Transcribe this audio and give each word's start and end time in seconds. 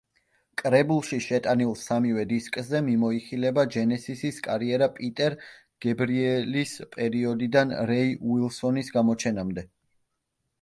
კრებულში 0.59 1.17
შეტანილ 1.25 1.73
სამივე 1.81 2.23
დისკზე 2.31 2.79
მიმოიხილება 2.87 3.65
ჯენესისის 3.75 4.39
კარიერა 4.47 4.87
პიტერ 4.97 5.37
გებრიელის 5.87 6.73
პერიოდიდან 6.97 7.75
რეი 7.93 8.17
უილსონის 8.33 8.91
გამოჩენამდე. 8.99 9.67